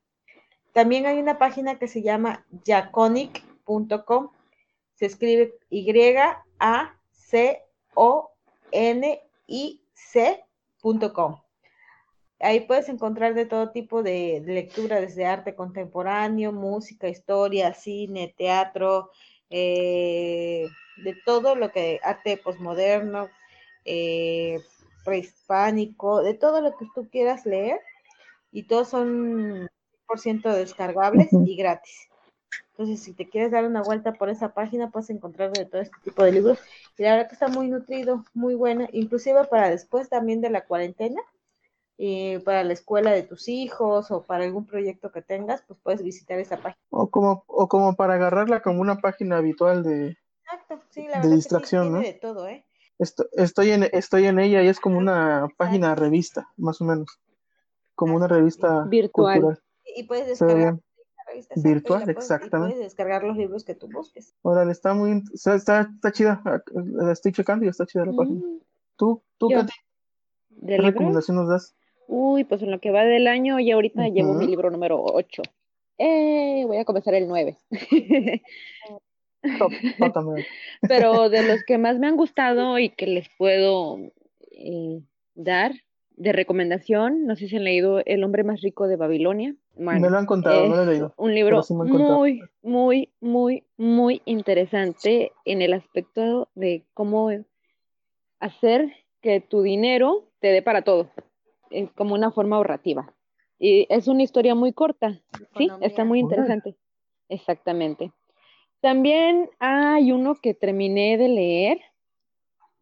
[0.72, 4.30] También hay una página que se llama yaconic.com
[4.94, 6.38] se escribe Y-A-C-O-N-I-C.com.
[12.40, 19.10] Ahí puedes encontrar de todo tipo de, lectura, desde arte contemporáneo, música, historia, cine, teatro,
[19.50, 20.68] eh,
[21.02, 23.28] de todo lo que, arte posmoderno,
[23.84, 24.60] eh,
[25.04, 27.80] prehispánico, de todo lo que tú quieras leer,
[28.52, 29.68] y todos son
[30.06, 32.08] 100% descargables y gratis.
[32.70, 35.96] Entonces, si te quieres dar una vuelta por esa página, puedes encontrar de todo este
[36.04, 36.58] tipo de libros.
[36.96, 40.64] Y la verdad que está muy nutrido, muy buena, inclusive para después también de la
[40.64, 41.20] cuarentena,
[42.00, 46.02] y para la escuela de tus hijos o para algún proyecto que tengas, pues puedes
[46.02, 46.78] visitar esa página.
[46.90, 51.18] O como, o como para agarrarla como una página habitual de, Exacto, sí, la de
[51.18, 52.00] verdad distracción, que sí, ¿no?
[52.00, 52.64] de todo, ¿eh?
[53.00, 57.20] Estoy, estoy, en, estoy en ella y es como una página revista, más o menos.
[57.94, 59.34] Como una revista Virtual.
[59.40, 59.62] cultural.
[59.96, 60.78] Y puedes descargar
[61.26, 62.74] revista, Virtual, puedes- exactamente.
[62.74, 64.34] puedes descargar los libros que tú busques.
[64.42, 66.42] Órale, está muy, está, está, está chida.
[66.74, 68.40] La estoy checando y está chida la página.
[68.40, 68.60] Mm,
[68.96, 69.22] ¿Tú,
[70.60, 71.74] recomendación nos das?
[72.08, 75.42] Uy, pues en lo que va del año y ahorita llevo mi libro número 8.
[75.98, 77.58] Eh, voy a comenzar el 9.
[79.58, 80.46] Top, pátame.
[80.88, 83.98] Pero de los que más me han gustado y que les puedo
[84.52, 85.02] eh,
[85.34, 85.72] dar
[86.16, 89.54] de recomendación, no sé si han leído El hombre más rico de Babilonia.
[89.76, 91.14] Bueno, Me lo han contado, no lo he leído.
[91.16, 97.30] un libro sí muy, muy, muy, muy interesante en el aspecto de cómo
[98.40, 101.10] hacer que tu dinero te dé para todo,
[101.70, 103.12] eh, como una forma ahorrativa.
[103.58, 105.20] Y es una historia muy corta,
[105.56, 106.76] sí, está muy interesante.
[107.28, 108.12] Exactamente.
[108.80, 111.80] También hay uno que terminé de leer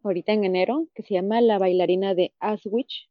[0.05, 3.09] ahorita en enero, que se llama La bailarina de Auschwitz.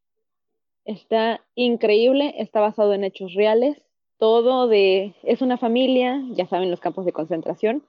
[0.86, 3.82] Está increíble, está basado en hechos reales.
[4.18, 7.84] Todo de, es una familia, ya saben, los campos de concentración.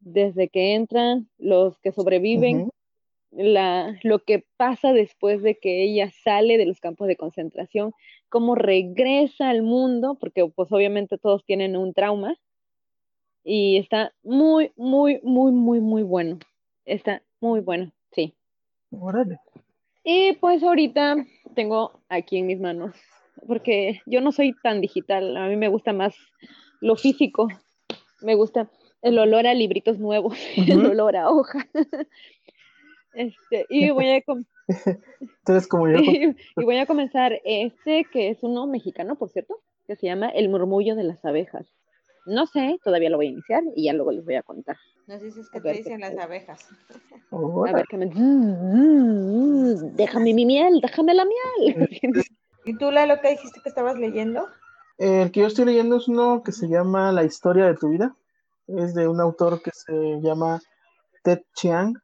[0.00, 2.70] Desde que entran, los que sobreviven.
[3.36, 7.92] La, lo que pasa después de que ella sale de los campos de concentración,
[8.28, 12.36] cómo regresa al mundo, porque pues obviamente todos tienen un trauma,
[13.46, 16.38] Y está muy, muy, muy, muy, muy bueno.
[16.86, 18.34] Está muy bueno, sí.
[18.90, 19.38] Órale.
[20.02, 21.16] Y pues ahorita
[21.54, 22.94] tengo aquí en mis manos,
[23.46, 26.14] porque yo no soy tan digital, a mí me gusta más
[26.80, 27.48] lo físico,
[28.20, 28.70] me gusta
[29.02, 31.66] el olor a libritos nuevos, el olor a hoja.
[33.14, 34.44] Este, y voy a com-
[35.20, 39.60] Entonces, como yo, y, y voy a comenzar este, que es uno mexicano, por cierto,
[39.86, 41.66] que se llama El murmullo de las abejas.
[42.26, 44.76] No sé, todavía lo voy a iniciar y ya luego les voy a contar.
[45.06, 46.66] Nos dices que A te ver, dicen ¿qué las abejas.
[47.30, 48.06] A ver qué me...
[48.06, 51.88] Mm, déjame mi miel, déjame la miel.
[52.64, 54.46] ¿Y tú, Lalo, qué dijiste que estabas leyendo?
[54.96, 58.14] El que yo estoy leyendo es uno que se llama La historia de tu vida.
[58.66, 60.60] Es de un autor que se llama
[61.24, 61.94] Ted Chiang.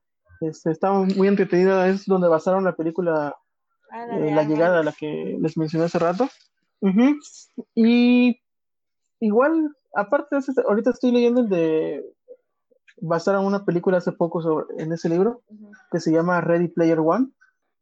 [0.40, 3.36] Este, está muy entretenida, es donde basaron la película
[3.90, 6.28] Ah, eh, La Anne llegada, la que les mencioné hace rato.
[7.74, 8.40] Y
[9.18, 12.14] igual, aparte ese, ahorita estoy leyendo el de
[13.02, 15.42] basaron una película hace poco sobre, en ese libro
[15.90, 17.30] que se llama Ready Player One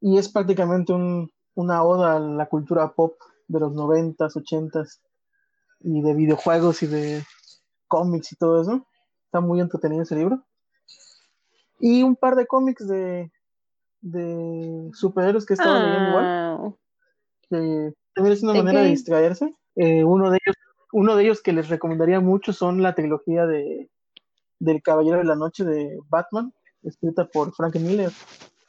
[0.01, 3.15] y es prácticamente un, una oda a la cultura pop
[3.49, 5.01] de los noventas, ochentas
[5.81, 7.25] y de videojuegos y de
[7.89, 8.87] cómics y todo eso.
[9.25, 10.45] Está muy entretenido ese libro.
[11.81, 13.31] Y un par de cómics de,
[14.01, 16.73] de superhéroes que he estado leyendo igual Ah,
[17.49, 19.55] que también es una ¿De manera de distraerse.
[19.77, 20.57] Eh, uno de ellos,
[20.93, 23.89] uno de ellos que les recomendaría mucho son la trilogía de
[24.61, 28.11] del Caballero de la Noche de Batman, escrita por Frank Miller.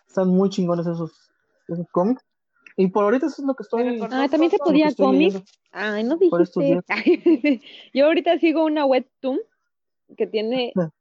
[0.08, 1.32] Están muy chingones esos,
[1.68, 2.24] esos cómics.
[2.78, 5.42] Y por ahorita eso es lo que estoy, Ah, también se podía cómics.
[5.72, 6.82] Ay, no dijiste.
[7.94, 9.40] Yo ahorita sigo una webtoon
[10.16, 10.92] que tiene Ajá.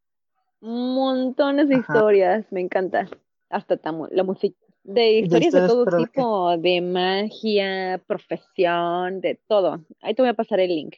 [0.60, 1.92] Montones de Ajá.
[1.94, 2.46] historias.
[2.50, 3.08] Me encanta.
[3.50, 4.56] Hasta tamo- la música.
[4.84, 9.80] De historias de todo tipo, de magia, profesión, de todo.
[10.00, 10.94] Ahí te voy a pasar el link.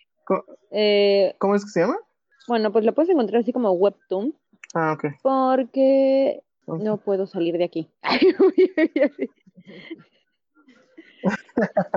[0.71, 1.97] Eh, ¿Cómo es que se llama?
[2.47, 4.35] bueno, pues la puedes encontrar así como webtoon
[4.75, 5.07] Ah, ok.
[5.23, 7.89] porque no puedo salir de aquí.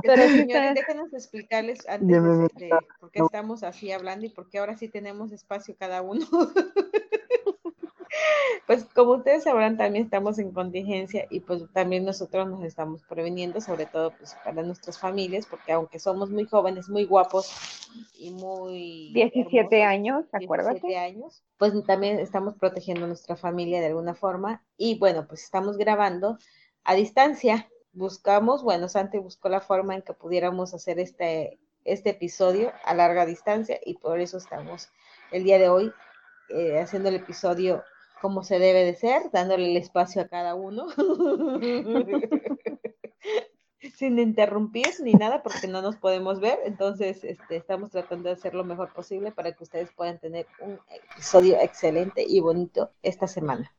[0.01, 2.07] Pero señores, déjenos explicarles antes
[2.55, 6.25] de por qué estamos así hablando y por qué ahora sí tenemos espacio cada uno.
[8.65, 13.59] Pues como ustedes sabrán, también estamos en contingencia y pues también nosotros nos estamos preveniendo,
[13.59, 17.51] sobre todo pues para nuestras familias, porque aunque somos muy jóvenes, muy guapos
[18.17, 20.97] y muy 17 hermosos, años, 17 acuérdate.
[20.97, 24.63] años, pues también estamos protegiendo a nuestra familia de alguna forma.
[24.77, 26.37] Y bueno, pues estamos grabando
[26.85, 27.69] a distancia.
[27.91, 33.25] Buscamos, bueno, Santi buscó la forma en que pudiéramos hacer este, este episodio a larga
[33.25, 34.89] distancia y por eso estamos
[35.31, 35.91] el día de hoy
[36.49, 37.83] eh, haciendo el episodio
[38.23, 40.87] como se debe de ser, dándole el espacio a cada uno.
[43.97, 48.55] sin interrumpir ni nada porque no nos podemos ver, entonces este, estamos tratando de hacer
[48.55, 50.79] lo mejor posible para que ustedes puedan tener un
[51.11, 53.69] episodio excelente y bonito esta semana.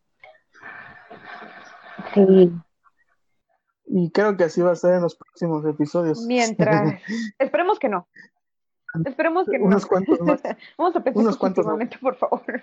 [2.13, 2.53] Sí.
[3.87, 6.21] Y creo que así va a ser en los próximos episodios.
[6.27, 7.01] Mientras.
[7.39, 8.09] Esperemos que no.
[9.07, 9.65] Esperemos que no.
[9.65, 10.43] Unos cuantos más.
[10.77, 12.63] Vamos a pensar unos cuantos positivamente, por favor.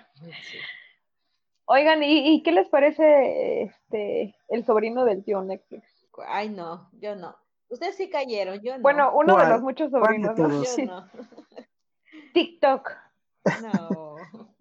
[1.66, 5.84] Oigan, ¿y, y qué les parece este el sobrino del tío Netflix?
[6.26, 7.36] Ay, no, yo no.
[7.68, 8.82] Ustedes sí cayeron, yo no.
[8.82, 10.62] Bueno, uno de los muchos ¿Cuál de sobrinos, ¿no?
[10.64, 11.06] yo no.
[12.34, 12.90] TikTok.
[13.62, 14.16] No.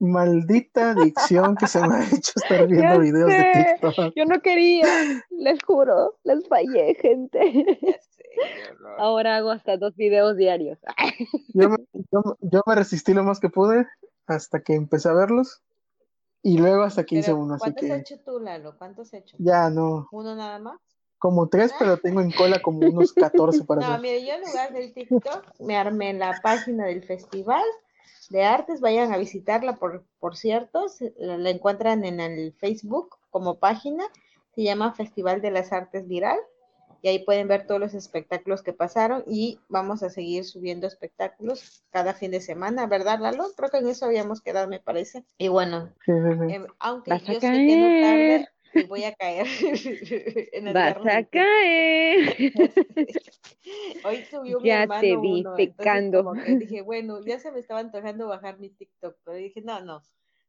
[0.00, 3.76] Maldita adicción que se me ha hecho estar viendo Ya videos de.
[3.80, 4.12] TikTok.
[4.16, 4.86] Yo no quería,
[5.30, 7.40] les juro, les fallé, gente.
[8.00, 8.24] Sé.
[8.98, 10.78] Ahora hago hasta dos videos diarios.
[11.54, 11.76] Yo me,
[12.10, 13.86] yo- yo me resistí lo más que pude
[14.26, 15.62] hasta que empecé a verlos
[16.44, 18.76] y luego hasta que Pero, uno, así ¿Cuántos has que hecho tú, Lalo?
[18.76, 19.36] ¿Cuántos has hecho?
[19.40, 20.78] ya no, ¿Uno nada más?
[21.18, 24.00] como tres, pero tengo en cola como unos 14 para No, hacer.
[24.02, 27.64] mire, yo en lugar del TikTok me armé la página del Festival
[28.28, 30.84] de Artes, vayan a visitarla, por, por cierto,
[31.16, 34.04] la encuentran en el Facebook como página,
[34.54, 36.38] se llama Festival de las Artes Viral,
[37.04, 41.84] y ahí pueden ver todos los espectáculos que pasaron, y vamos a seguir subiendo espectáculos
[41.90, 43.44] cada fin de semana, ¿verdad, Lalo?
[43.58, 45.22] Creo que en eso habíamos quedado, me parece.
[45.36, 46.54] Y bueno, Sí, sí, sí.
[46.54, 49.46] em, aunque Vas yo sé que no y voy a caer
[50.54, 52.52] en el Vas a caer.
[54.06, 56.32] Hoy subió mi Ya hermano te vi uno, pecando.
[56.58, 60.02] dije, bueno, ya se me estaba antojando bajar mi TikTok, pero dije, no, no,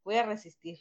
[0.06, 0.80] voy a resistir.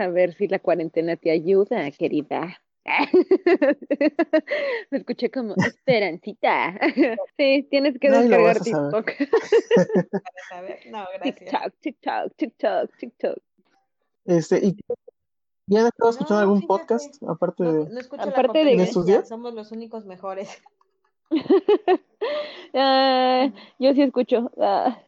[0.00, 2.60] A ver si la cuarentena te ayuda, querida.
[4.90, 6.78] Me escuché como esperancita.
[7.38, 8.60] Sí, tienes que descargar.
[8.60, 9.06] TikTok.
[9.06, 9.18] Para
[10.48, 11.72] saber, no, gracias.
[11.80, 13.38] TikTok, TikTok, TikTok, TikTok.
[14.24, 14.76] Este, ¿y
[15.66, 16.78] ya han estado escuchando No, algún fíjate.
[16.80, 17.90] podcast aparte No, de...
[17.90, 19.28] no escucho Aparte de- ¿En estos días?
[19.28, 20.62] somos los únicos mejores.
[23.78, 24.50] Yo sí escucho.
[24.58, 24.98] ah,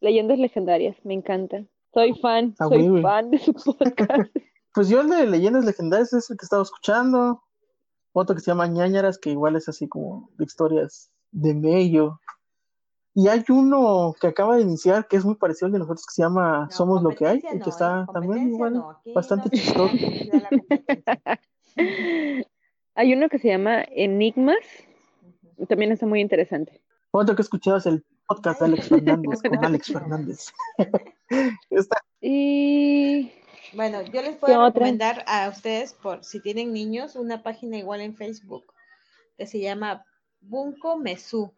[0.00, 1.68] Leyendas legendarias, me encantan.
[1.94, 4.34] Soy fan, Ah, soy fan de su podcast.
[4.74, 7.42] Pues yo el de Leyendas Legendarias es el que estaba escuchando.
[8.12, 12.20] Otro que se llama Ñañaras, que igual es así como de historias de mello.
[13.14, 16.14] Y hay uno que acaba de iniciar que es muy parecido al de nosotros que
[16.14, 18.12] se llama No, Somos lo que hay, y que está ¿eh?
[18.12, 19.94] también igual no, bastante chistoso.
[22.94, 24.58] Hay uno que se llama Enigmas,
[25.68, 26.80] también está muy interesante.
[27.10, 30.52] Otro que he escuchado es el podcast de Alex Fernández con Alex Fernández.
[31.70, 33.32] Está Y
[33.74, 34.68] Bueno, yo les ¿Qué puedo otra?
[34.68, 38.64] recomendar a ustedes, por si tienen niños, una página igual en Facebook
[39.36, 40.04] que se llama
[40.40, 41.52] Bunko Mesú.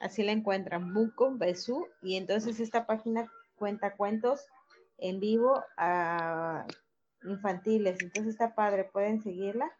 [0.00, 1.86] Así la encuentran, Bunko Mesú.
[2.02, 4.46] Y entonces esta página cuenta cuentos
[4.98, 6.66] en vivo a
[7.24, 8.00] infantiles.
[8.02, 9.70] Entonces está padre, pueden seguirla.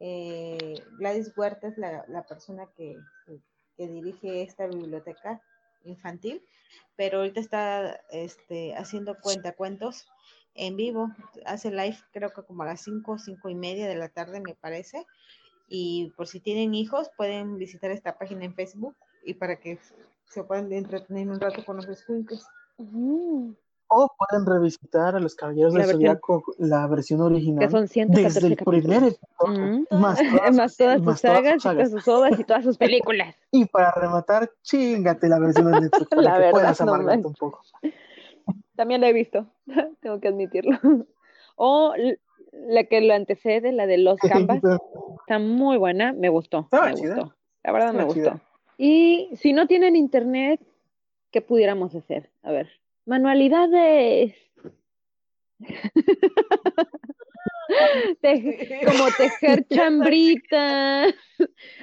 [0.00, 3.40] Eh, Gladys Huerta es la, la persona que, que-
[3.76, 5.40] que dirige esta biblioteca
[5.84, 6.42] infantil,
[6.96, 10.08] pero ahorita está este, haciendo cuentacuentos
[10.58, 11.10] en vivo,
[11.46, 14.54] hace live creo que como a las 5, 5 y media de la tarde me
[14.54, 15.06] parece,
[15.68, 19.78] y por si tienen hijos pueden visitar esta página en Facebook y para que
[20.26, 22.44] se puedan entretener un rato con los escuincles.
[22.78, 23.50] mm,
[23.90, 28.46] O pueden revisitar a los Caballeros del Zodiaco, la versión original, que son 114 desde
[28.48, 30.00] el primer episodio, Mm.
[30.00, 31.90] más todas, Más todas sus todas sagas, y sus sagas.
[31.90, 33.34] sus obras y todas sus películas.
[33.50, 37.34] Y para rematar, chingate la versión de Netflix para La que verdad, puedas no un
[37.34, 37.62] poco.
[38.78, 39.44] También la he visto,
[40.00, 40.78] tengo que admitirlo.
[41.60, 41.92] O
[42.52, 44.62] la que lo antecede, la de Los Canvas,
[45.22, 46.78] está muy buena, me gustó, me
[47.16, 47.34] gustó.
[47.64, 48.40] La verdad me gustó.
[48.78, 50.60] Y si no tienen internet,
[51.32, 52.30] ¿qué pudiéramos hacer?
[52.44, 52.70] A ver,
[53.06, 54.36] manualidades.
[58.22, 61.14] Te- como tejer chambritas,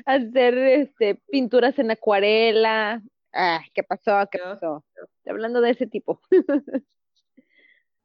[0.05, 3.01] hacer este pinturas en acuarela.
[3.35, 4.27] Ah, ¿qué pasó?
[4.31, 4.83] ¿Qué pasó?
[5.27, 6.21] Hablando de ese tipo.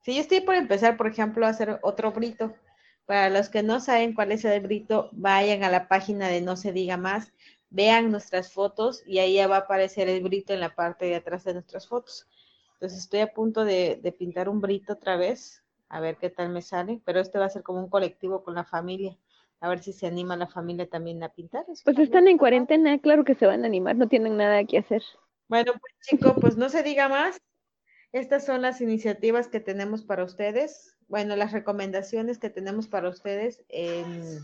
[0.02, 2.54] Sí, yo estoy por empezar, por ejemplo, a hacer otro brito.
[3.06, 6.56] Para los que no saben cuál es el brito, vayan a la página de No
[6.56, 7.32] se diga más,
[7.70, 11.16] vean nuestras fotos y ahí ya va a aparecer el brito en la parte de
[11.16, 12.26] atrás de nuestras fotos.
[12.74, 16.50] Entonces estoy a punto de, de pintar un brito otra vez, a ver qué tal
[16.50, 19.16] me sale, pero este va a ser como un colectivo con la familia,
[19.60, 21.64] a ver si se anima la familia también a pintar.
[21.68, 24.78] Eso Pues están en cuarentena, claro que se van a animar, no tienen nada que
[24.78, 25.02] hacer.
[25.48, 27.40] Bueno, pues chicos, pues no se diga más.
[28.12, 30.96] Estas son las iniciativas que tenemos para ustedes.
[31.08, 34.40] Bueno, las recomendaciones que tenemos para ustedes en,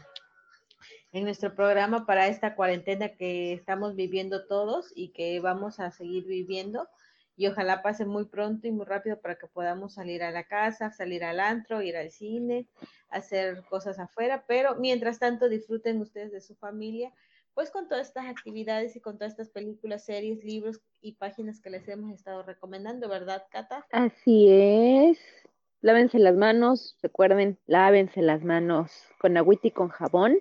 [1.13, 6.27] en nuestro programa para esta cuarentena que estamos viviendo todos y que vamos a seguir
[6.27, 6.89] viviendo.
[7.37, 10.91] Y ojalá pase muy pronto y muy rápido para que podamos salir a la casa,
[10.91, 12.67] salir al antro, ir al cine,
[13.11, 14.45] hacer cosas afuera.
[14.47, 17.13] Pero mientras tanto, disfruten ustedes de su familia
[17.57, 21.71] pues con todas estas actividades y con todas estas películas, series, libros y páginas que
[21.71, 23.87] les hemos estado recomendando, ¿verdad, Cata?
[23.93, 25.19] Así es.
[25.81, 30.39] Lávense las manos, recuerden, lávense las manos con agüita y con jabón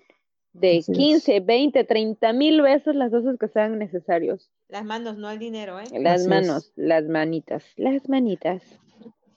[0.60, 0.98] de Así es.
[0.98, 4.50] 15, 20, 30 mil veces las dosis que sean necesarios.
[4.70, 5.86] Las manos, no el dinero, ¿eh?
[6.00, 6.28] Las Así es.
[6.28, 8.62] manos, las manitas, las manitas.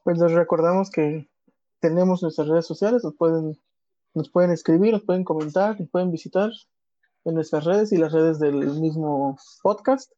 [0.05, 1.29] Pues les recordamos que
[1.81, 3.59] tenemos nuestras redes sociales, nos pueden,
[4.15, 6.51] nos pueden escribir, nos pueden comentar, nos pueden visitar
[7.25, 10.11] en nuestras redes y las redes del mismo podcast.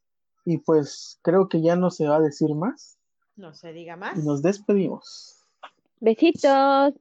[0.45, 2.97] Y pues creo que ya no se va a decir más
[3.37, 4.17] No se diga más.
[4.19, 5.37] y nos despedimos.
[6.01, 6.95] Besitos.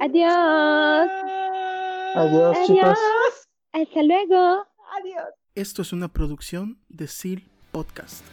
[0.00, 1.10] Adiós.
[2.14, 2.66] Adiós, Adiós.
[2.66, 2.98] chicos.
[3.72, 4.66] Hasta luego.
[4.98, 5.28] Adiós.
[5.54, 8.24] Esto es una producción de SEAL Podcast.